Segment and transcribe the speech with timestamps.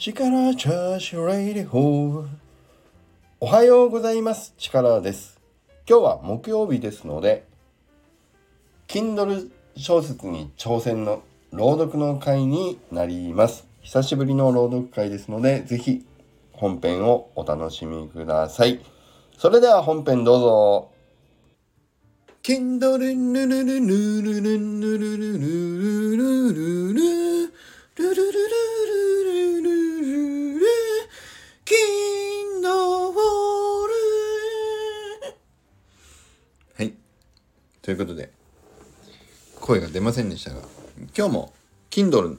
[0.00, 2.26] 力チャージレイデホー
[3.40, 4.54] おはようございます。
[4.56, 5.40] 力です。
[5.88, 7.44] 今日は木曜日ですので
[8.86, 13.66] Kindle 小説に挑戦の朗読の会になります。
[13.80, 16.06] 久しぶりの朗読会ですのでぜひ
[16.52, 18.78] 本編をお楽しみください。
[19.36, 20.92] それでは本編どうぞ。
[22.44, 26.94] Kindle ぬるるぬるるぬるるるるるる
[27.96, 28.68] るるるるる
[36.78, 36.94] はい
[37.88, 38.30] ということで
[39.58, 40.60] 声が出ませんでしたが
[41.16, 41.54] 今日も
[41.88, 42.36] Kindle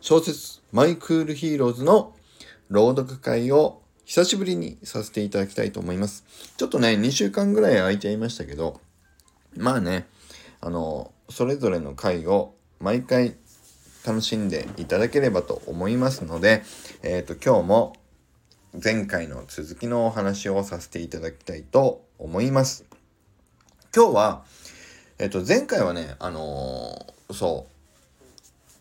[0.00, 2.14] 小説 My Crypto Heroes の
[2.68, 6.24] 朗読会を久しぶりにさせていただきたいと思います。
[6.56, 8.80] ちょっとね、2週間ぐらい空いちゃいましたけど、
[9.56, 10.06] まあね、
[10.60, 13.34] あの、それぞれの回を毎回
[14.06, 16.62] 楽しんでいただければと思いますので、
[17.02, 17.96] えっ、ー、と、今日も
[18.80, 22.91] 前回の続きのお話をさせていただきたいと思います。
[23.94, 24.44] 今日は、
[25.18, 27.66] えっ、と、前回はね、あのー、そ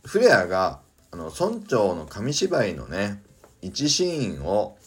[0.06, 0.80] う、フレアが、
[1.12, 3.22] あの、村長の紙芝居のね、
[3.62, 4.78] 一シーンを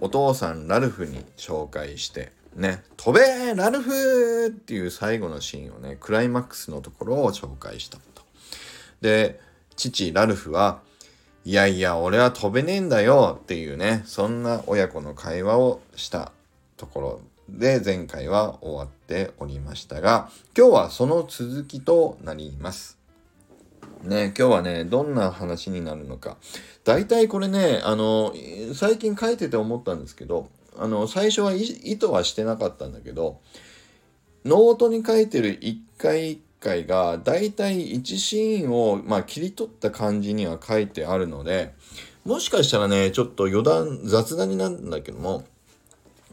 [0.00, 8.22] お父さんラルフに紹介してね「飛べラルフ!」っていう最後のシーンをねクライマックスのところを紹介したと。
[9.00, 9.40] で
[9.76, 10.80] 父ラルフは
[11.44, 16.32] 「いやいや俺は飛べねえんだよ」っていうねそんな親子の会話をした
[16.76, 17.20] ところ
[17.58, 22.98] で前回は終わっておりましたが今日はその続きとなります。
[24.02, 26.38] ね、今日はね、どんな話になるのか。
[26.84, 28.32] 大体これね、あの、
[28.74, 33.40] 最近書いてて思ったんですけど、あの、最初は意図はしてなかったんだけど、
[34.44, 41.74] ノートに書いてる一回一回が、大体1シーンを、まあ、切り取った感じには書いてあるので、
[42.24, 45.44] もしかしたらね、ちょっと余談、雑談になるんだけども、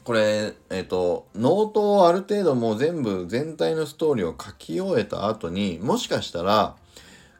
[0.07, 6.77] これ、えっ、ー、と、ノートをある程度もう全部全体のストーリーを書き終えた後にもしかしたら、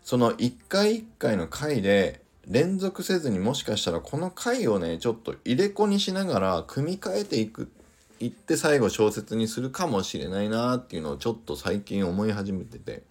[0.03, 7.72] その一回一回の回で連続せずにもしかしたらこの回をねちょっと入れ子にしながら組み替えていく
[8.19, 13.03] いって最後小説にするかもしれないなっていうのをちょっと最近思い始めてて。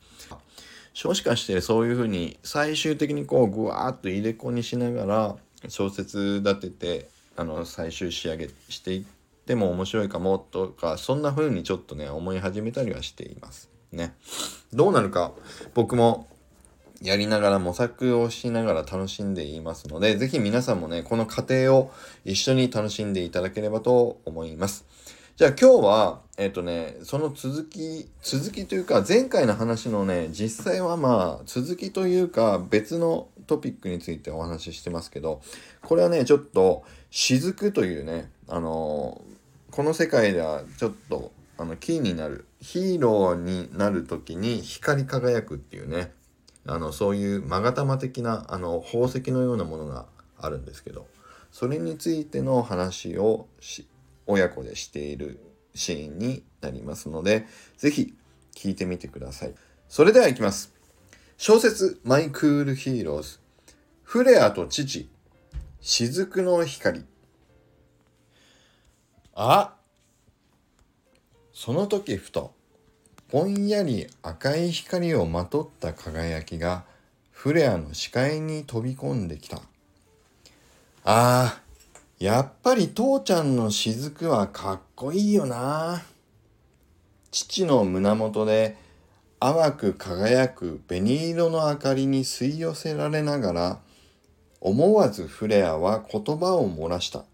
[1.05, 5.37] もしかしてそういうふうに最終的にこうぐわーっと入れ子にしながら
[5.69, 9.05] 小説立ててあの最終仕上げしていっ
[9.47, 14.15] ても面白いかもとかそんな風にちょっとね思い始めたりはしていますね
[14.73, 15.33] どうなるか
[15.75, 16.27] 僕も
[17.03, 21.93] やりながら模索をしながら楽しんでいますので、ぜひ皆さんもね、この過程を
[22.25, 24.87] 一緒に楽しんでいただければと思います。
[25.37, 35.43] じゃあ今日は、えっ、ー、とね、その続き、続きというか、前回の話のね、実際はまあ、続きというか、別のトピックについてお話ししてますけど、
[35.83, 39.36] これはね、ちょっと、雫というね、あのー、
[39.77, 46.13] この世界ではちょっと、あの、キーになる、ヒーローになる時に光り輝くっていうね、
[46.69, 50.07] あのそういう勾玉的なあの宝石のようなものが
[50.39, 51.07] あるんですけど
[51.53, 53.47] それについての話を
[54.27, 55.39] 親子でしている
[55.75, 58.15] シーンになりますので是非
[58.55, 59.55] 聞いてみてください。
[59.89, 60.73] それではいきます。
[61.37, 63.39] 小説「My Crypto Heroes」
[64.03, 65.09] フレアと父。
[65.81, 67.05] 雫の光。
[69.39, 69.75] あ
[71.53, 72.55] その時ふと
[73.31, 76.85] ぼんやり赤い光をまとった輝きが
[77.33, 79.59] フレアの視界に飛び込んできた。
[79.59, 79.61] あ
[81.05, 81.61] あ、
[82.19, 86.03] やっぱり父ちゃんの雫はかっこいいよな。
[87.31, 88.79] 父の胸元で
[89.39, 93.79] 淡く輝く紅色の明かりに吸い寄せられながら
[94.63, 97.27] 思わずフレアは言葉を漏らした。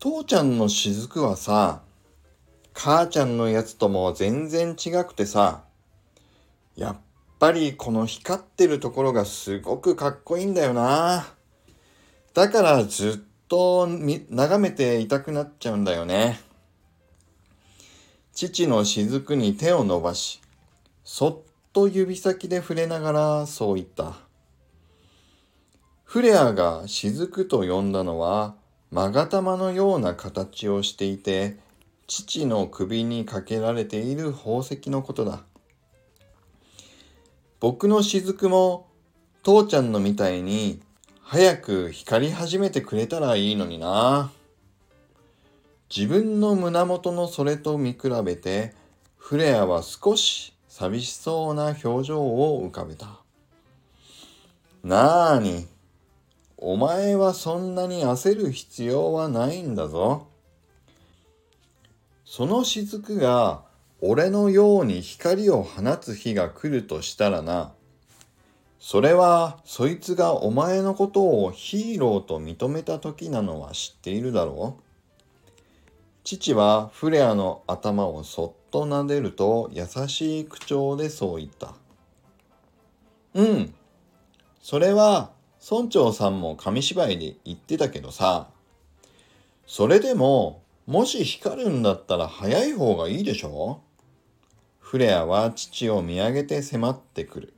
[0.00, 1.82] 父ちゃんの雫はさ、
[2.72, 5.64] 母ちゃんのやつとも全然違くてさ、
[6.76, 6.96] やっ
[7.40, 11.26] ぱりこの光ってるところがすごくかっこいいんだよな。
[12.32, 16.40] だからずっと眺めていたくなっちゃうんだよね。
[18.32, 20.40] 父の雫に手を伸ばし、
[21.02, 21.38] そっ
[21.72, 24.14] と指先で触れながらそう言った。
[26.04, 28.54] フレアが雫と呼んだのは、
[28.90, 31.58] 勾玉のような形をしていて、
[32.06, 35.42] 父の首にかけられている宝石のことだ。
[37.60, 38.86] 僕の雫も
[39.42, 40.80] 父ちゃんのみたいに
[41.20, 44.30] 早く光り始めてくれたらいいのにな。
[45.94, 48.74] 自分の胸元のそれと見比べて
[49.16, 53.20] フレアは少し寂しそうな表情を浮かべた。
[54.82, 55.66] なーに、
[56.60, 60.26] お前はそんなに焦る必要はないんだぞ。
[62.24, 63.62] その雫が
[64.00, 67.72] 俺のように光を放つ日が来るとしたらな、
[68.80, 74.82] それはそいつがお前のことをヒーローと認めた時なのは知っているだろう
[76.24, 81.74] 父はフレアの頭をそっと撫でると優しい口調でそう言った。
[83.34, 83.74] うん。
[84.60, 85.30] それは
[85.70, 88.48] 村長さんも紙芝居で言ってたけどさ。
[89.66, 93.82] それでも、もし光るんだったら早い方がいいでしょ？
[94.78, 97.54] フレアは父を見上げて迫ってくる。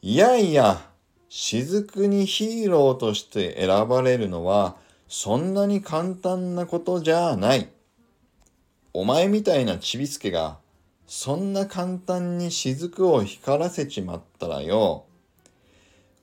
[0.00, 0.80] いやいや、
[1.28, 4.76] 雫にヒーローとして選ばれるのは
[5.08, 7.68] そんなに簡単なことじゃない。
[8.94, 10.56] お前みたいなちびすけが
[11.06, 15.04] そんな簡単に雫を光らせちまったらよ。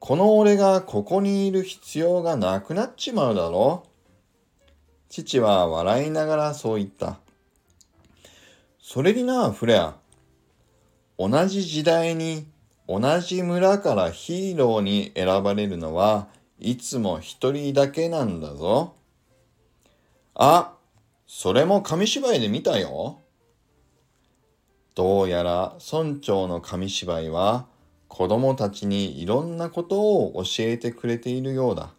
[0.06, 4.62] この俺がここにいる必要がなくなっちまうだろう
[5.10, 7.18] 父は笑いながらそう言った。
[8.80, 9.96] それにな、フレア。
[11.18, 12.46] 同じ時代に
[12.88, 16.28] 同じ村からヒーローに選ばれるのは
[16.60, 18.94] いつも一人だけなんだぞ。
[20.36, 20.76] あ、
[21.26, 23.22] それも紙芝居で見たよ。
[24.94, 27.66] どうやら村長の紙芝居は
[28.16, 31.90] 子供たちにいろんなことを教えてくれているようだ。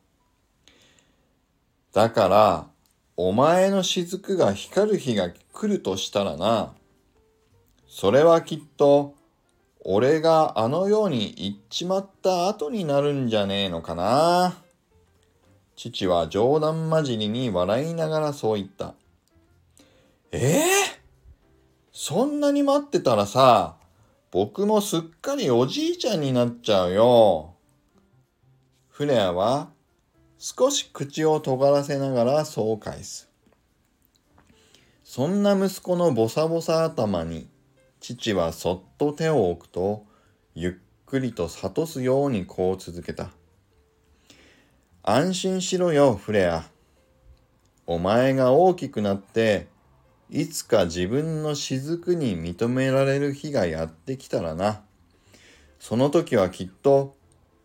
[1.92, 2.66] だから、
[3.18, 6.72] お前の雫が光る日が来るとしたらな、
[7.86, 9.14] それはきっと
[9.84, 14.56] 俺があのように言っちまった後になるんじゃねえのかな。
[15.76, 18.94] 父は冗談交じりに笑いながらそう言った。
[20.32, 20.64] ええー、
[21.92, 23.76] そんなに待ってたらさ、
[24.30, 27.54] 僕もすっかりおじいちゃんになっちゃうよ。
[28.88, 29.70] フレアは
[30.38, 33.30] 少し口を尖らせながらそう返す。
[35.04, 37.48] そんな息子のボサボサ頭に
[38.00, 40.04] 父はそっと手を置くと、
[40.54, 40.72] ゆっ
[41.06, 43.30] くりと諭すようにこう続けた。
[45.02, 46.64] 安心しろよ、フレア。
[47.86, 49.68] お前が大きくなって、
[50.28, 54.82] いつか自分の雫に認められる日がやってきたらな。
[55.78, 57.16] その時はきっと、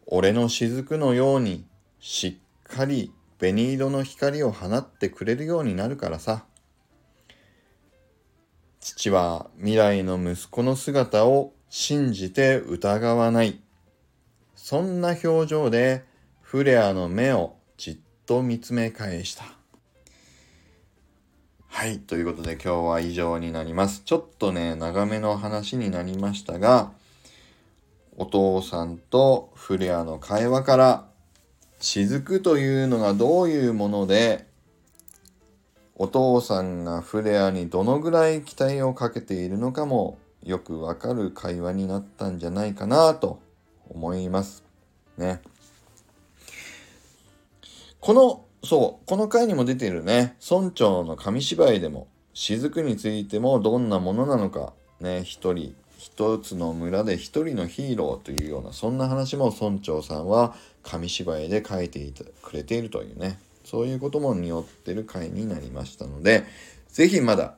[0.05, 1.65] 俺の雫のように
[1.99, 6.45] しっかり紅色の光を放ってくれるようになるからさ。
[8.79, 13.59] 父は未来の息子の姿を信じて疑わない。
[14.55, 16.05] そんな表情で
[16.41, 17.97] フレアの目をじっ
[18.27, 19.60] と見つめ返した。
[21.81, 21.97] はい。
[21.97, 24.03] ということで今日は以上になります。
[24.05, 26.91] ちょっとね、長めの話になりましたが、
[28.17, 31.07] お父さんとフレアの会話から、
[31.79, 34.45] 雫というのがどういうもので、
[35.95, 43.39] お父さんがフレアにどのぐらい期待をかけているのかもよくわかる会話になったんじゃないかなと
[43.89, 44.63] 思います。
[45.17, 45.41] ね。
[47.99, 66.45] この、そう、この回にも出ているね、村長の紙芝居でも、雫についてもどんなものなのか、ね、一人、一つの村で一人のヒーローというような、そんな話も村長さんは紙芝居で書いていてくれているというね、そういうことも匂ってる回になりましたので、
[66.89, 67.55] ぜひまだ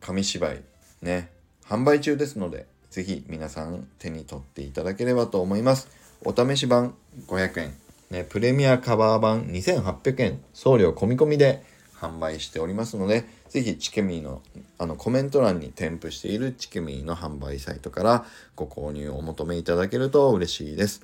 [0.00, 0.62] 紙芝居
[1.02, 1.30] ね、
[1.64, 5.88] 販売中ですので、ぜひ皆さん手に取っていただければと思います。
[6.24, 6.94] お試し版
[7.26, 7.74] 500円、
[8.10, 11.62] ね、プレミアカバー版2800円、送料込み込みで
[11.94, 14.42] 販売しておりますので、ぜひチケミーの
[14.78, 18.24] あのコメント欄に添付しているチケミーの販売サイトから
[18.56, 21.02] ご購入をお求めいただけると嬉しいです。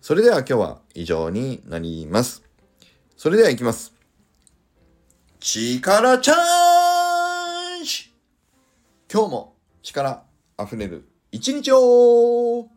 [0.00, 2.42] それでは今日は以上になります。
[3.16, 3.92] それでは行きます。
[5.38, 8.12] 力チャージ
[9.12, 10.24] 今日も力
[10.58, 12.68] 溢れる一日を